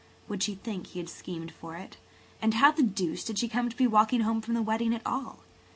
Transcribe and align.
Would 0.27 0.41
she 0.41 0.55
think 0.55 0.87
he 0.87 0.99
had 0.99 1.09
schemed 1.09 1.51
for 1.51 1.75
it? 1.77 1.97
And 2.41 2.55
how 2.55 2.71
the 2.71 2.81
deuce 2.81 3.23
did 3.23 3.37
she 3.37 3.47
come 3.47 3.69
to 3.69 3.77
be 3.77 3.85
walking 3.85 4.21
home 4.21 4.41
from 4.41 4.55
the 4.55 4.63
wedding 4.63 4.95
at 4.95 5.05
all? 5.05 5.41